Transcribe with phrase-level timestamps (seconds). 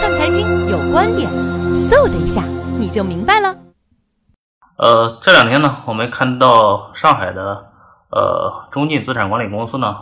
[0.00, 1.30] 看财经有观点，
[1.90, 2.42] 嗖的一下
[2.78, 3.54] 你就明白了。
[4.78, 7.66] 呃，这两天呢，我们看到上海的
[8.10, 9.94] 呃中晋资产管理公司呢，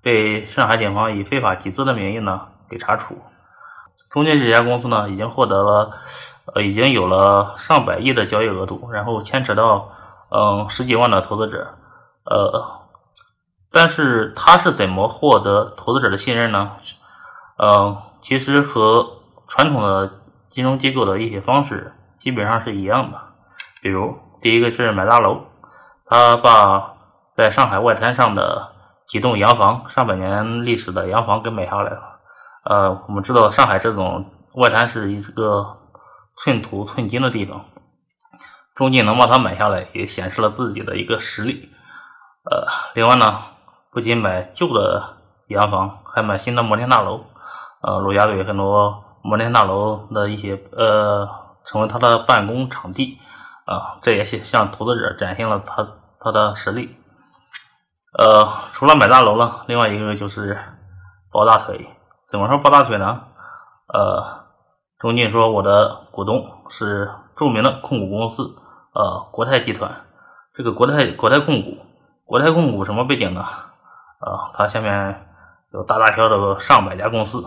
[0.00, 3.18] 被上海警方以非法集资的名义呢给查处。
[4.08, 5.92] 中晋这家公司呢，已经获得了
[6.54, 9.90] 呃已经有了上百亿的交易额度，然后牵扯到
[10.30, 11.68] 嗯十几万的投资者，
[12.24, 12.80] 呃。
[13.70, 16.70] 但是他是怎么获得投资者的信任呢？
[17.58, 19.04] 嗯，其实和
[19.48, 23.20] 传统的金融机构的一些方式基本上是一样的。
[23.82, 25.42] 比如，第一个是买大楼，
[26.06, 26.94] 他把
[27.34, 28.72] 在上海外滩上的
[29.06, 32.20] 几栋洋房、上百年历史的洋房给买下来了。
[32.64, 35.76] 呃，我们知道上海这种外滩是一个
[36.36, 37.64] 寸土寸金的地方，
[38.74, 41.70] 中介能把它买下来，也显示了自己的一个实力。
[42.50, 43.42] 呃，另外呢。
[43.94, 47.26] 不仅买旧的洋房，还买新的摩天大楼。
[47.80, 51.26] 呃，陆家嘴很多摩天大楼的一些呃，
[51.64, 53.18] 成为他的办公场地
[53.64, 55.88] 啊，这也是向投资者展现了他
[56.20, 56.94] 他的实力。
[58.18, 60.58] 呃，除了买大楼了，另外一个就是
[61.32, 61.88] 抱大腿。
[62.28, 63.22] 怎么说抱大腿呢？
[63.94, 64.44] 呃，
[64.98, 68.54] 中晋说我的股东是著名的控股公司，
[68.92, 70.02] 呃，国泰集团。
[70.54, 71.78] 这个国泰国泰控股，
[72.26, 73.40] 国泰控股什么背景呢？
[73.40, 75.26] 啊，它下面
[75.72, 77.42] 有大大小小上百家公司，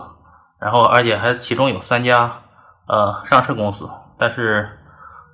[0.60, 2.40] 然后而且还其中有三家
[2.86, 4.78] 呃上市公司，但是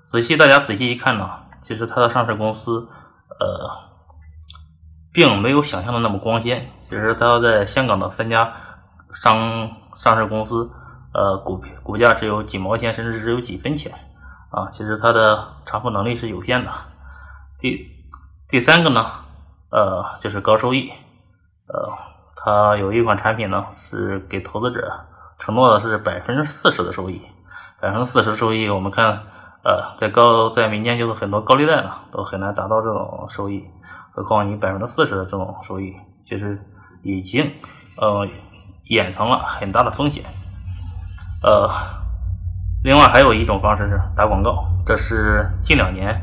[0.04, 1.30] 仔细大家仔细一看呢，
[1.62, 2.88] 其实它的上市公司
[3.40, 3.70] 呃
[5.12, 6.70] 并没有想象的那么光鲜。
[6.82, 8.52] 其实它在香港的三家
[9.14, 10.70] 上上市公司
[11.14, 13.92] 呃股股价只有几毛钱，甚至只有几分钱
[14.50, 16.70] 啊，其实它的偿付能力是有限的。
[17.58, 17.90] 第
[18.46, 19.10] 第三个呢，
[19.70, 20.92] 呃就是高收益。
[21.66, 21.90] 呃，
[22.36, 25.06] 它有一款产品呢，是给投资者
[25.38, 27.20] 承诺的是百分之四十的收益，
[27.80, 29.20] 百分之四十收益，我们看，
[29.62, 33.64] 呃，在高在民间就是很多高利贷呢，都很难达到这种收益，
[34.12, 35.94] 何况你百分之四十的这种收益，
[36.24, 36.58] 其实
[37.02, 37.52] 已经
[37.96, 38.26] 呃
[38.84, 40.24] 掩藏了很大的风险。
[41.42, 41.68] 呃，
[42.82, 46.22] 另外还有一种方式是打广告，这是近两年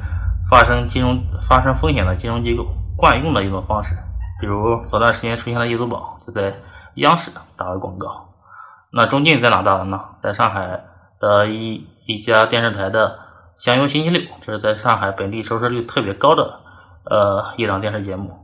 [0.50, 2.66] 发生金融发生风险的金融机构
[2.98, 3.96] 惯用的一种方式。
[4.40, 6.56] 比如早段时间出现的易租宝，就在
[6.96, 8.31] 央视打了广告。
[8.92, 10.00] 那中晋在哪打的呢？
[10.22, 10.84] 在上海
[11.20, 13.20] 的一一家电视台的
[13.64, 16.60] 《香油星期六》，这是在上海本地收视率特别高的
[17.06, 18.38] 呃一档电视节目。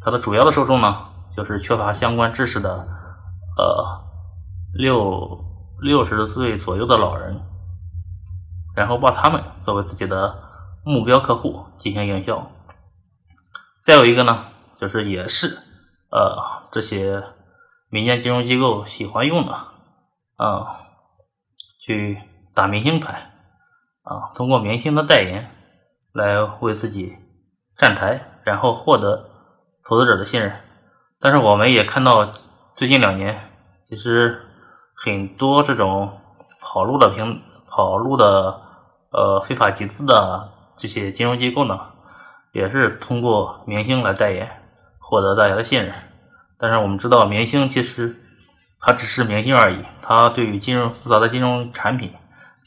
[0.00, 1.06] 它的主要的受众呢，
[1.36, 2.86] 就是缺乏相关知识的
[3.56, 4.02] 呃
[4.72, 5.44] 六
[5.80, 7.40] 六十岁左右的老人，
[8.74, 10.34] 然后把他们作为自己的
[10.84, 12.50] 目标客户进行营销。
[13.80, 14.46] 再有一个呢。
[14.76, 15.56] 就是也是，
[16.10, 17.22] 呃，这些
[17.88, 19.56] 民间金融机构喜欢用的，
[20.36, 20.80] 啊，
[21.80, 22.18] 去
[22.54, 23.30] 打明星牌，
[24.02, 25.50] 啊，通过明星的代言
[26.12, 27.16] 来为自己
[27.76, 29.30] 站台，然后获得
[29.84, 30.52] 投资者的信任。
[31.20, 32.30] 但是我们也看到，
[32.74, 33.50] 最近两年，
[33.88, 34.42] 其实
[34.94, 36.20] 很多这种
[36.60, 38.60] 跑路的平跑路的
[39.10, 41.80] 呃非法集资的这些金融机构呢，
[42.52, 44.60] 也是通过明星来代言。
[45.06, 45.94] 获得大家的信任，
[46.58, 48.23] 但是我们知道，明星其实
[48.84, 52.12] 他只是明星而已，他对于金融复杂的金融产品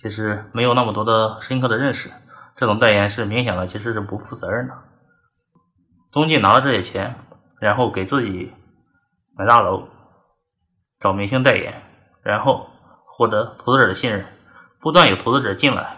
[0.01, 2.11] 其实没有那么多的深刻的认识。
[2.55, 4.73] 这种代言是明显的，其实是不负责任的。
[6.09, 7.15] 宗晋拿了这些钱，
[7.59, 8.51] 然后给自己
[9.37, 9.87] 买大楼，
[10.99, 11.83] 找明星代言，
[12.23, 12.67] 然后
[13.05, 14.25] 获得投资者的信任，
[14.79, 15.97] 不断有投资者进来，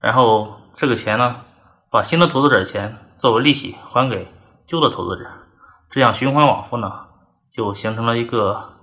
[0.00, 1.44] 然后这个钱呢，
[1.90, 4.32] 把新的投资者的钱作为利息还给
[4.66, 5.28] 旧的投资者。
[5.90, 7.06] 这样循环往复呢，
[7.52, 8.75] 就形成了一个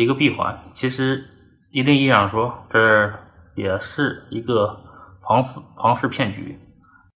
[0.00, 0.58] 一个闭环。
[0.72, 1.24] 其实
[1.70, 3.12] 一定意义上说，这
[3.54, 4.80] 也是一个
[5.22, 6.58] 庞氏庞氏骗局。